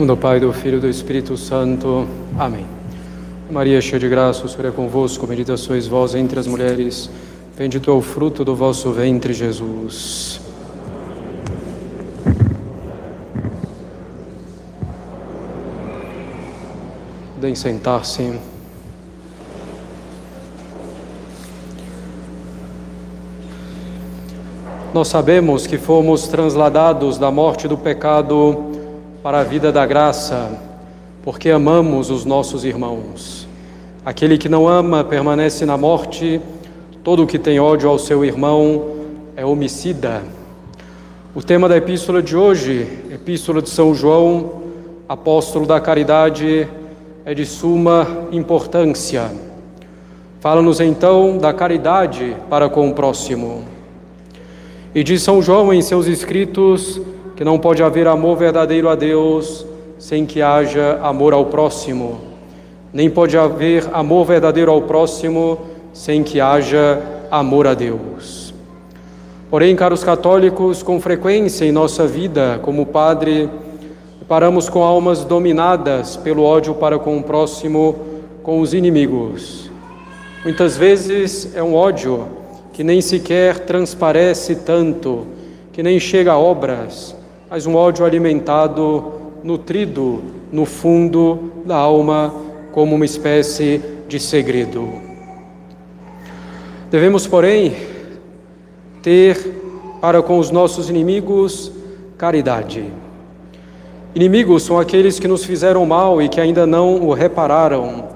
[0.00, 2.08] Nome do Pai, do Filho e do Espírito Santo.
[2.38, 2.64] Amém.
[3.50, 7.10] Maria, cheia de graça, o Senhor é convosco, bendita sois vós entre as mulheres,
[7.54, 10.40] bendito é o fruto do vosso ventre, Jesus.
[17.34, 18.38] Podem sentar-se.
[24.94, 28.69] Nós sabemos que fomos transladados da morte do pecado
[29.22, 30.58] para a vida da graça,
[31.22, 33.46] porque amamos os nossos irmãos.
[34.02, 36.40] Aquele que não ama permanece na morte,
[37.04, 38.96] todo que tem ódio ao seu irmão
[39.36, 40.22] é homicida.
[41.34, 44.62] O tema da epístola de hoje, Epístola de São João,
[45.06, 46.66] apóstolo da caridade,
[47.22, 49.30] é de suma importância.
[50.40, 53.64] Fala-nos então da caridade para com o próximo.
[54.94, 56.98] E diz São João em seus escritos
[57.40, 59.64] que não pode haver amor verdadeiro a Deus
[59.98, 62.20] sem que haja amor ao próximo,
[62.92, 65.56] nem pode haver amor verdadeiro ao próximo
[65.90, 68.52] sem que haja amor a Deus.
[69.48, 73.48] Porém, caros católicos, com frequência em nossa vida, como padre,
[74.28, 77.96] paramos com almas dominadas pelo ódio para com o próximo,
[78.42, 79.70] com os inimigos.
[80.44, 82.28] Muitas vezes é um ódio
[82.74, 85.26] que nem sequer transparece tanto,
[85.72, 87.18] que nem chega a obras,
[87.50, 89.12] mas um ódio alimentado,
[89.42, 92.32] nutrido no fundo da alma
[92.70, 94.88] como uma espécie de segredo.
[96.92, 97.74] Devemos, porém,
[99.02, 99.36] ter
[100.00, 101.72] para com os nossos inimigos
[102.16, 102.84] caridade.
[104.14, 108.10] Inimigos são aqueles que nos fizeram mal e que ainda não o repararam.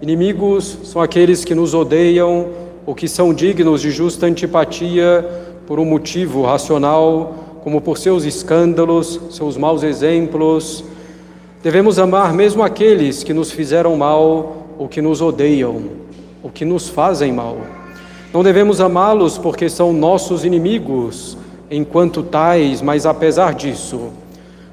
[0.00, 2.46] Inimigos são aqueles que nos odeiam
[2.86, 5.28] ou que são dignos de justa antipatia
[5.66, 10.84] por um motivo racional como por seus escândalos, seus maus exemplos.
[11.62, 15.82] Devemos amar mesmo aqueles que nos fizeram mal ou que nos odeiam,
[16.42, 17.58] ou que nos fazem mal.
[18.32, 21.36] Não devemos amá-los porque são nossos inimigos,
[21.70, 24.10] enquanto tais, mas apesar disso,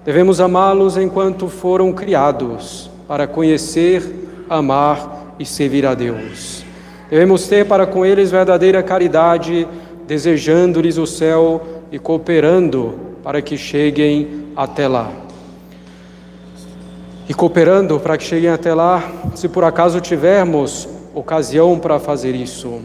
[0.06, 6.64] devemos amá-los enquanto foram criados para conhecer, amar e servir a Deus.
[7.10, 9.68] Devemos ter para com eles verdadeira caridade,
[10.08, 15.12] desejando-lhes o céu e cooperando para que cheguem até lá.
[17.28, 22.82] E cooperando para que cheguem até lá, se por acaso tivermos ocasião para fazer isso.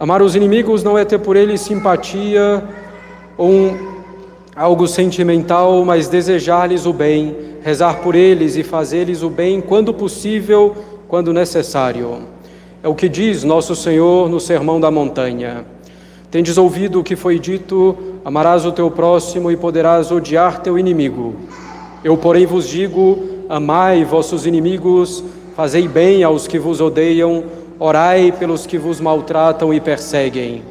[0.00, 2.62] Amar os inimigos não é ter por eles simpatia
[3.36, 3.98] ou um,
[4.54, 10.76] algo sentimental, mas desejar-lhes o bem, rezar por eles e fazer-lhes o bem quando possível,
[11.06, 12.20] quando necessário.
[12.82, 15.64] É o que diz nosso Senhor no Sermão da Montanha.
[16.30, 21.34] Tendes ouvido o que foi dito: amarás o teu próximo e poderás odiar teu inimigo.
[22.04, 23.18] Eu, porém, vos digo:
[23.48, 25.24] amai vossos inimigos,
[25.56, 27.44] fazei bem aos que vos odeiam,
[27.78, 30.62] orai pelos que vos maltratam e perseguem.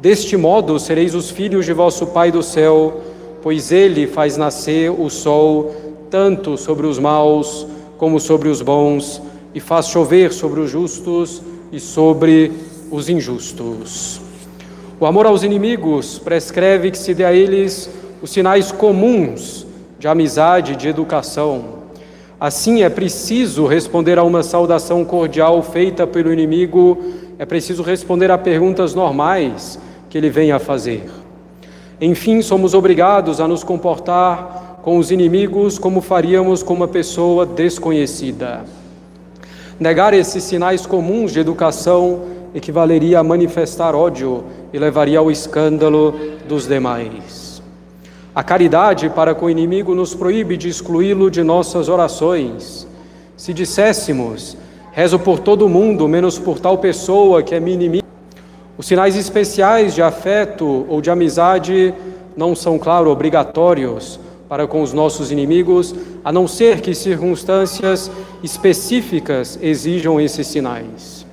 [0.00, 3.00] Deste modo sereis os filhos de vosso Pai do céu,
[3.42, 5.74] pois ele faz nascer o sol
[6.10, 7.66] tanto sobre os maus
[7.98, 9.22] como sobre os bons,
[9.54, 11.42] e faz chover sobre os justos
[11.72, 12.52] e sobre
[12.90, 14.25] os injustos.
[14.98, 17.90] O amor aos inimigos prescreve que se dê a eles
[18.22, 19.66] os sinais comuns
[19.98, 21.84] de amizade de educação.
[22.40, 26.96] Assim, é preciso responder a uma saudação cordial feita pelo inimigo,
[27.38, 31.04] é preciso responder a perguntas normais que ele vem a fazer.
[32.00, 38.64] Enfim, somos obrigados a nos comportar com os inimigos como faríamos com uma pessoa desconhecida.
[39.78, 44.42] Negar esses sinais comuns de educação equivaleria a manifestar ódio
[44.72, 46.14] e levaria ao escândalo
[46.48, 47.62] dos demais.
[48.34, 52.86] A caridade para com o inimigo nos proíbe de excluí-lo de nossas orações.
[53.36, 54.56] Se disséssemos,
[54.92, 58.06] rezo por todo mundo, menos por tal pessoa que é minha inimiga,
[58.78, 61.94] os sinais especiais de afeto ou de amizade
[62.36, 68.10] não são, claro, obrigatórios para com os nossos inimigos, a não ser que circunstâncias
[68.42, 71.26] específicas exijam esses sinais.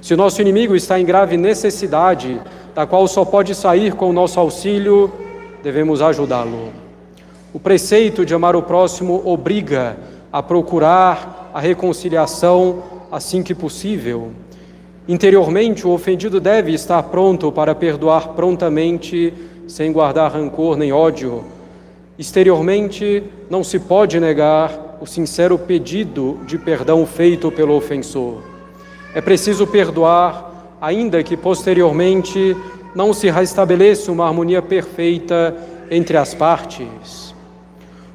[0.00, 2.38] Se o nosso inimigo está em grave necessidade,
[2.74, 5.12] da qual só pode sair com o nosso auxílio,
[5.62, 6.72] devemos ajudá-lo.
[7.52, 9.96] O preceito de amar o próximo obriga
[10.32, 12.82] a procurar a reconciliação
[13.12, 14.32] assim que possível.
[15.06, 19.32] Interiormente, o ofendido deve estar pronto para perdoar prontamente,
[19.68, 21.44] sem guardar rancor nem ódio.
[22.18, 28.42] Exteriormente, não se pode negar o sincero pedido de perdão feito pelo ofensor.
[29.14, 30.53] É preciso perdoar,
[30.84, 32.54] ainda que posteriormente
[32.94, 35.56] não se restabeleça uma harmonia perfeita
[35.90, 37.34] entre as partes.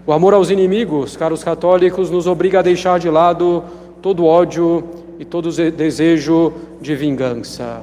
[0.06, 3.63] O amor aos inimigos, caros católicos, nos obriga a deixar de lado
[4.04, 4.83] todo ódio
[5.18, 7.81] e todo desejo de vingança.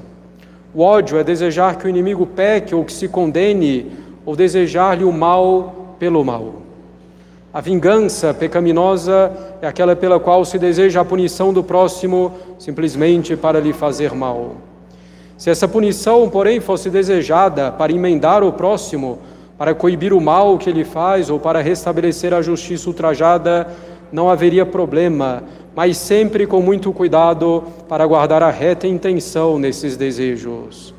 [0.72, 3.90] O ódio é desejar que o inimigo peque ou que se condene,
[4.24, 6.62] ou desejar-lhe o mal pelo mal.
[7.52, 13.58] A vingança pecaminosa é aquela pela qual se deseja a punição do próximo simplesmente para
[13.58, 14.56] lhe fazer mal.
[15.36, 19.18] Se essa punição, porém, fosse desejada para emendar o próximo,
[19.58, 23.68] para coibir o mal que ele faz ou para restabelecer a justiça ultrajada,
[24.10, 25.42] não haveria problema,
[25.74, 30.94] mas sempre com muito cuidado para guardar a reta intenção nesses desejos.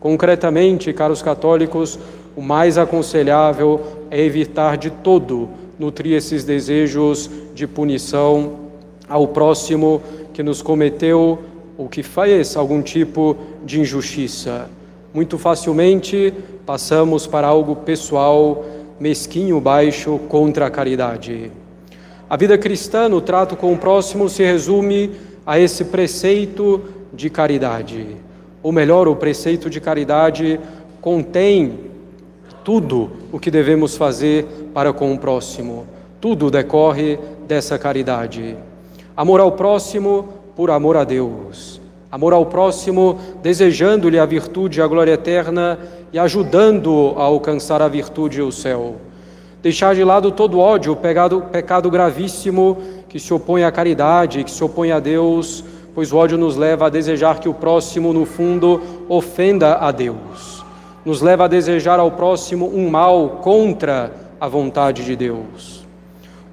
[0.00, 1.98] Concretamente, caros católicos,
[2.34, 3.80] o mais aconselhável
[4.10, 8.54] é evitar de todo nutrir esses desejos de punição
[9.08, 10.00] ao próximo
[10.32, 11.38] que nos cometeu
[11.76, 14.68] ou que fez algum tipo de injustiça.
[15.12, 16.32] Muito facilmente
[16.64, 18.64] passamos para algo pessoal,
[18.98, 21.50] mesquinho, baixo, contra a caridade.
[22.30, 25.10] A vida cristã, no trato com o próximo, se resume
[25.44, 26.80] a esse preceito
[27.12, 28.06] de caridade.
[28.62, 30.58] Ou melhor, o preceito de caridade
[31.00, 31.78] contém
[32.64, 35.86] tudo o que devemos fazer para com o próximo.
[36.20, 38.56] Tudo decorre dessa caridade.
[39.16, 41.80] Amor ao próximo por amor a Deus.
[42.10, 45.78] Amor ao próximo, desejando-lhe a virtude e a glória eterna
[46.12, 48.96] e ajudando-o a alcançar a virtude e o céu.
[49.62, 52.76] Deixar de lado todo ódio, pecado, pecado gravíssimo
[53.08, 55.64] que se opõe à caridade, que se opõe a Deus,
[55.94, 60.64] pois o ódio nos leva a desejar que o próximo, no fundo, ofenda a Deus.
[61.04, 65.86] Nos leva a desejar ao próximo um mal contra a vontade de Deus.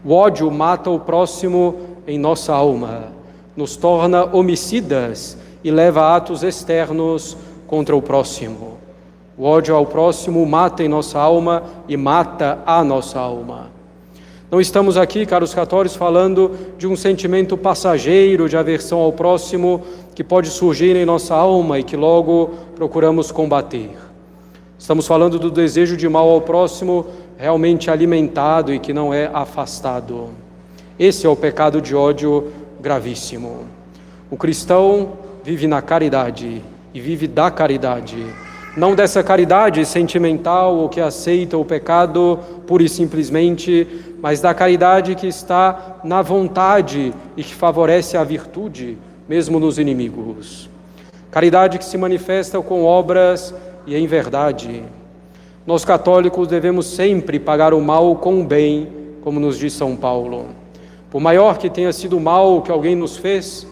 [0.06, 1.75] O ódio mata o próximo
[2.07, 3.19] em nossa alma,
[3.60, 7.36] nos torna homicidas e leva a atos externos
[7.68, 8.78] contra o próximo.
[9.38, 13.70] O ódio ao próximo mata em nossa alma e mata a nossa alma.
[14.50, 19.82] Não estamos aqui, caros católicos, falando de um sentimento passageiro de aversão ao próximo
[20.16, 23.92] que pode surgir em nossa alma e que logo procuramos combater.
[24.78, 27.08] Estamos falando do desejo de mal ao próximo
[27.38, 30.30] realmente alimentado e que não é afastado.
[31.00, 33.66] Esse é o pecado de ódio gravíssimo.
[34.31, 36.62] O cristão vive na caridade
[36.94, 38.26] e vive da caridade.
[38.78, 43.88] Não dessa caridade sentimental ou que aceita o pecado pura e simplesmente,
[44.22, 48.98] mas da caridade que está na vontade e que favorece a virtude,
[49.28, 50.70] mesmo nos inimigos.
[51.32, 53.54] Caridade que se manifesta com obras
[53.86, 54.84] e em verdade.
[55.66, 58.88] Nós católicos devemos sempre pagar o mal com o bem,
[59.22, 60.48] como nos diz São Paulo.
[61.12, 63.66] Por maior que tenha sido o mal que alguém nos fez,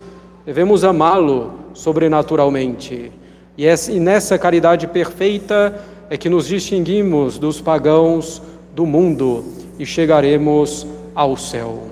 [0.46, 3.12] devemos amá-lo sobrenaturalmente.
[3.58, 5.80] E nessa caridade perfeita
[6.10, 8.42] é que nos distinguimos dos pagãos
[8.74, 9.44] do mundo
[9.78, 11.84] e chegaremos ao céu.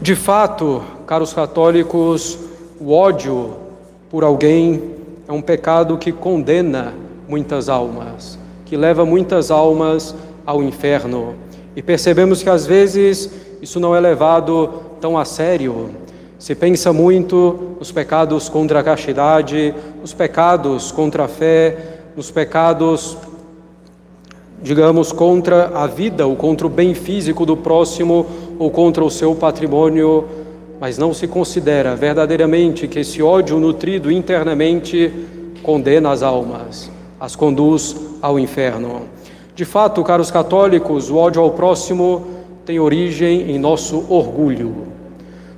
[0.00, 2.38] De fato, caros católicos,
[2.78, 3.56] o ódio
[4.10, 4.94] por alguém
[5.26, 6.92] é um pecado que condena
[7.26, 10.14] muitas almas, que leva muitas almas
[10.44, 11.34] ao inferno.
[11.74, 14.68] E percebemos que às vezes isso não é levado
[15.00, 15.90] tão a sério.
[16.38, 23.16] Se pensa muito nos pecados contra a castidade, nos pecados contra a fé, nos pecados,
[24.62, 28.26] digamos, contra a vida ou contra o bem físico do próximo
[28.58, 30.24] ou contra o seu patrimônio,
[30.78, 35.12] mas não se considera verdadeiramente que esse ódio nutrido internamente
[35.62, 39.02] condena as almas, as conduz ao inferno.
[39.54, 42.35] De fato, caros católicos, o ódio ao próximo
[42.66, 44.88] tem origem em nosso orgulho,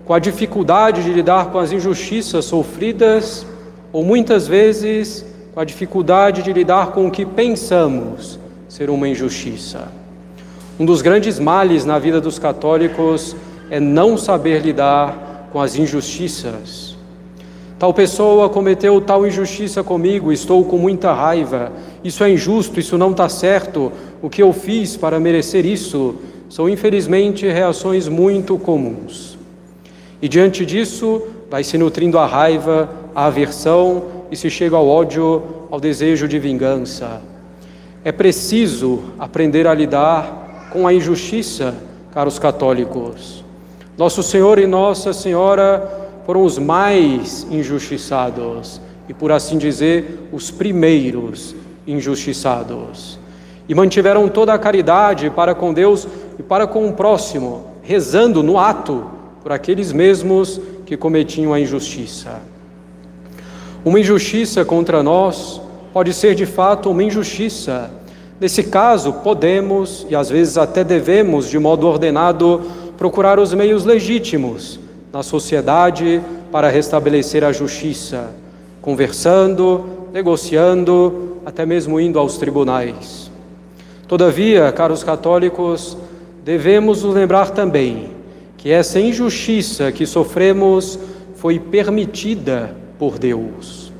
[0.04, 3.46] com a dificuldade de lidar com as injustiças sofridas,
[3.90, 5.24] ou muitas vezes
[5.54, 8.38] com a dificuldade de lidar com o que pensamos
[8.68, 9.88] ser uma injustiça.
[10.78, 13.34] Um dos grandes males na vida dos católicos
[13.70, 16.94] é não saber lidar com as injustiças.
[17.78, 21.72] Tal pessoa cometeu tal injustiça comigo, estou com muita raiva.
[22.04, 23.90] Isso é injusto, isso não está certo.
[24.20, 26.16] O que eu fiz para merecer isso?
[26.48, 29.38] São infelizmente reações muito comuns.
[30.20, 35.42] E diante disso, vai se nutrindo a raiva, a aversão e se chega ao ódio,
[35.70, 37.22] ao desejo de vingança.
[38.04, 41.74] É preciso aprender a lidar com a injustiça,
[42.12, 43.44] caros católicos.
[43.96, 51.54] Nosso Senhor e Nossa Senhora foram os mais injustiçados e, por assim dizer, os primeiros
[51.86, 53.18] injustiçados.
[53.68, 56.06] E mantiveram toda a caridade para com Deus
[56.38, 59.04] e para com o próximo, rezando no ato
[59.42, 62.40] por aqueles mesmos que cometiam a injustiça.
[63.84, 65.60] Uma injustiça contra nós
[65.92, 67.90] pode ser de fato uma injustiça,
[68.40, 72.62] Nesse caso, podemos e às vezes até devemos, de modo ordenado,
[72.96, 74.78] procurar os meios legítimos
[75.12, 78.30] na sociedade para restabelecer a justiça,
[78.80, 83.28] conversando, negociando, até mesmo indo aos tribunais.
[84.06, 85.96] Todavia, caros católicos,
[86.48, 88.08] devemos nos lembrar também
[88.56, 90.98] que essa injustiça que sofremos
[91.34, 93.92] foi permitida por Deus.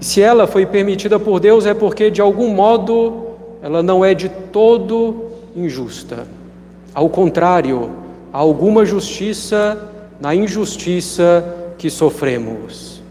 [0.00, 3.30] E se ela foi permitida por Deus é porque, de algum modo,
[3.60, 5.24] ela não é de todo
[5.56, 6.24] injusta.
[6.94, 7.90] Ao contrário,
[8.32, 9.90] há alguma justiça
[10.20, 11.44] na injustiça
[11.78, 13.02] que sofremos.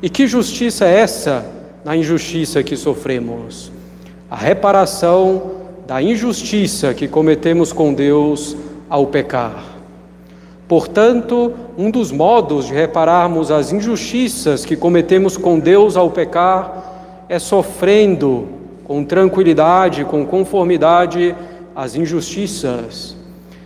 [0.00, 1.44] E que justiça é essa
[1.84, 3.70] na injustiça que sofremos?
[4.30, 8.56] A reparação da injustiça que cometemos com Deus
[8.88, 9.64] ao pecar.
[10.68, 17.38] Portanto, um dos modos de repararmos as injustiças que cometemos com Deus ao pecar é
[17.38, 18.48] sofrendo
[18.84, 21.34] com tranquilidade, com conformidade
[21.74, 23.16] as injustiças.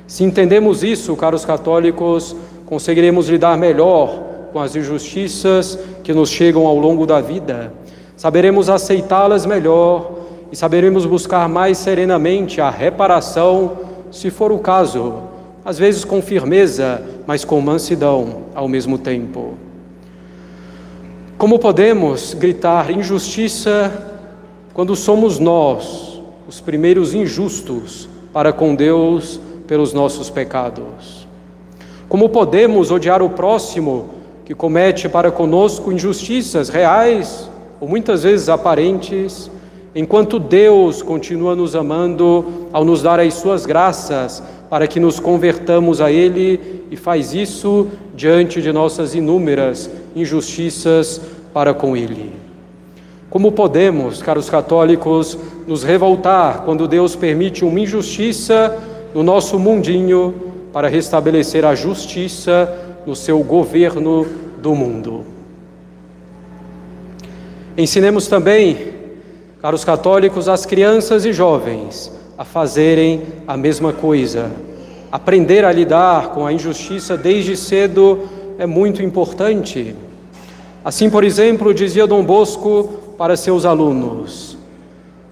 [0.06, 4.20] Se entendemos isso, caros católicos, conseguiremos lidar melhor
[4.52, 7.72] com as injustiças que nos chegam ao longo da vida,
[8.16, 10.15] saberemos aceitá-las melhor
[10.50, 13.78] e saberemos buscar mais serenamente a reparação,
[14.10, 15.22] se for o caso,
[15.64, 19.54] às vezes com firmeza, mas com mansidão ao mesmo tempo.
[21.36, 23.92] Como podemos gritar injustiça
[24.72, 31.26] quando somos nós os primeiros injustos para com Deus pelos nossos pecados?
[32.08, 34.10] Como podemos odiar o próximo
[34.44, 37.50] que comete para conosco injustiças reais
[37.80, 39.50] ou muitas vezes aparentes,
[39.96, 46.02] enquanto Deus continua nos amando ao nos dar as suas graças para que nos convertamos
[46.02, 51.18] a Ele e faz isso diante de nossas inúmeras injustiças
[51.50, 52.30] para com Ele?
[53.30, 58.78] Como podemos, caros católicos, nos revoltar quando Deus permite uma injustiça
[59.14, 60.34] no nosso mundinho
[60.74, 62.70] para restabelecer a justiça
[63.06, 64.26] no seu governo
[64.60, 65.24] do mundo.
[67.78, 68.95] Ensinemos também,
[69.66, 74.48] caros católicos, as crianças e jovens a fazerem a mesma coisa.
[75.10, 78.28] Aprender a lidar com a injustiça desde cedo
[78.60, 79.96] é muito importante.
[80.84, 82.84] Assim, por exemplo, dizia Dom Bosco
[83.18, 84.56] para seus alunos: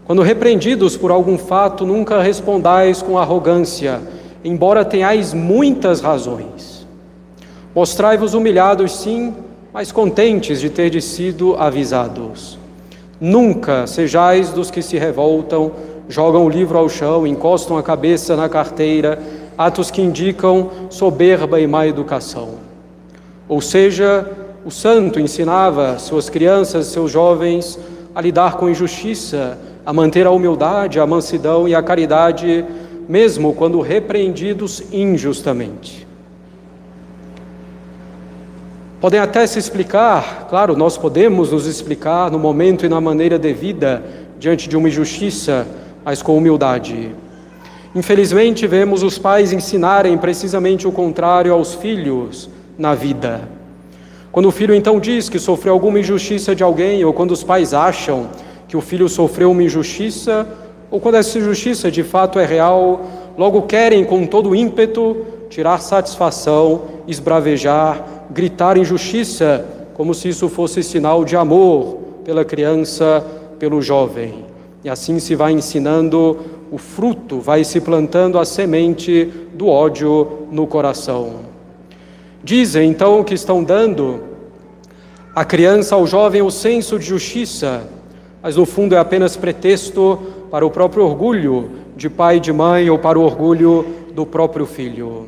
[0.05, 4.03] quando repreendidos por algum fato, nunca respondais com arrogância
[4.43, 6.85] embora tenhais muitas razões.
[7.73, 9.33] Mostrai-vos humilhados, sim,
[9.73, 12.64] mas contentes de ter sido avisados.
[13.27, 15.73] Nunca sejais dos que se revoltam,
[16.11, 19.19] jogam o livro ao chão, encostam a cabeça na carteira,
[19.57, 22.57] atos que indicam soberba e má educação.
[23.49, 24.31] Ou seja,
[24.63, 27.79] o santo ensinava suas crianças, seus jovens,
[28.15, 32.63] a lidar com injustiça, a manter a humildade, a mansidão e a caridade
[33.09, 36.04] mesmo quando repreendidos injustamente.
[39.05, 44.03] Podem até se explicar, claro, nós podemos nos explicar no momento e na maneira devida
[44.39, 45.67] diante de uma injustiça,
[46.03, 47.15] mas com humildade.
[47.95, 53.47] Infelizmente, vemos os pais ensinarem precisamente o contrário aos filhos na vida.
[54.33, 57.75] Quando o filho então diz que sofreu alguma injustiça de alguém, ou quando os pais
[57.75, 58.31] acham
[58.67, 60.49] que o filho sofreu uma injustiça,
[60.91, 63.03] ou quando essa injustiça de fato é real,
[63.37, 71.25] logo querem com todo ímpeto tirar satisfação, esbravejar, gritar injustiça, como se isso fosse sinal
[71.25, 73.25] de amor pela criança,
[73.59, 74.45] pelo jovem.
[74.83, 76.39] E assim se vai ensinando
[76.71, 81.41] o fruto, vai se plantando a semente do ódio no coração.
[82.43, 84.21] Dizem então que estão dando
[85.35, 87.89] à criança, ao jovem, o senso de justiça,
[88.43, 90.19] mas no fundo é apenas pretexto
[90.51, 94.67] para o próprio orgulho de pai e de mãe ou para o orgulho do próprio
[94.67, 95.27] filho.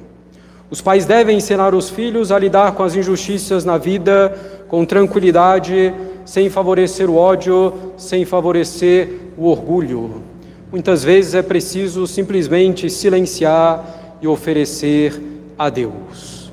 [0.69, 4.35] Os pais devem ensinar os filhos a lidar com as injustiças na vida
[4.69, 5.95] com tranquilidade,
[6.25, 9.09] sem favorecer o ódio, sem favorecer
[9.39, 10.23] o orgulho.
[10.73, 15.23] Muitas vezes é preciso simplesmente silenciar e oferecer
[15.57, 16.51] a Deus.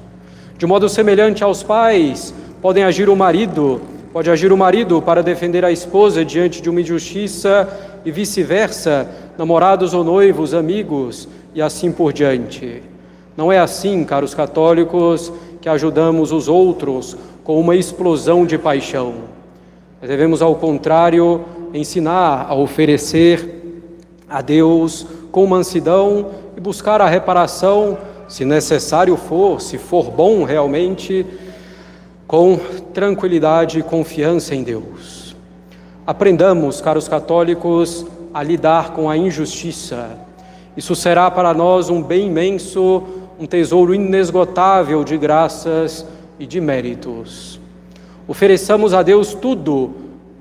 [0.59, 3.81] De modo semelhante aos pais, podem agir o marido,
[4.13, 7.67] pode agir o marido para defender a esposa diante de uma injustiça
[8.05, 12.92] e vice-versa, namorados ou noivos, amigos e assim por diante.
[13.35, 19.13] Não é assim, caros católicos, que ajudamos os outros com uma explosão de paixão.
[20.01, 23.81] Nós devemos, ao contrário, ensinar a oferecer
[24.29, 27.97] a Deus com mansidão e buscar a reparação,
[28.27, 31.25] se necessário for, se for bom realmente,
[32.27, 32.59] com
[32.93, 35.35] tranquilidade e confiança em Deus.
[36.05, 40.17] Aprendamos, caros católicos, a lidar com a injustiça.
[40.75, 43.03] Isso será para nós um bem imenso,
[43.39, 46.05] um tesouro inesgotável de graças
[46.39, 47.59] e de méritos.
[48.27, 49.91] Ofereçamos a Deus tudo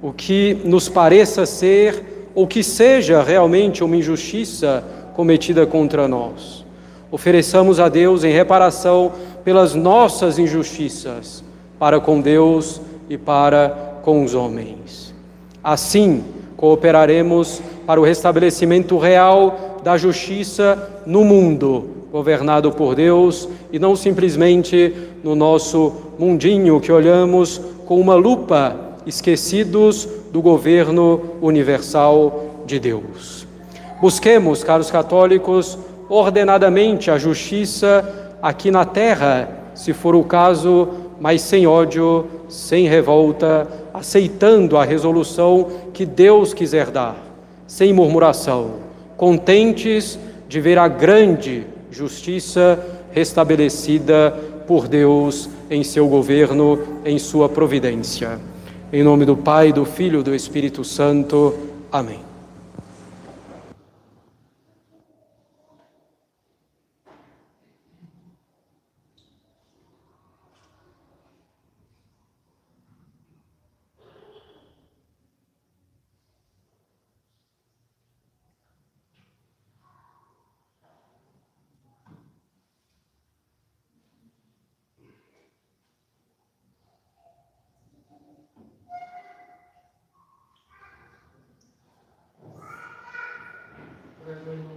[0.00, 4.84] o que nos pareça ser ou que seja realmente uma injustiça
[5.14, 6.64] cometida contra nós.
[7.10, 9.12] Ofereçamos a Deus em reparação
[9.44, 11.44] pelas nossas injustiças
[11.78, 15.14] para com Deus e para com os homens.
[15.62, 16.24] Assim,
[16.56, 24.94] cooperaremos para o restabelecimento real da justiça no mundo, governado por Deus e não simplesmente
[25.24, 28.76] no nosso mundinho que olhamos com uma lupa,
[29.06, 33.46] esquecidos do governo universal de Deus.
[34.00, 35.78] Busquemos, caros católicos,
[36.08, 40.88] ordenadamente a justiça aqui na terra, se for o caso,
[41.18, 47.16] mas sem ódio, sem revolta, aceitando a resolução que Deus quiser dar,
[47.66, 48.72] sem murmuração,
[49.16, 52.78] contentes de ver a grande justiça
[53.12, 54.30] restabelecida
[54.66, 58.40] por Deus em seu governo, em sua providência.
[58.92, 61.54] Em nome do Pai, do Filho e do Espírito Santo.
[61.90, 62.31] Amém.
[94.32, 94.71] everybody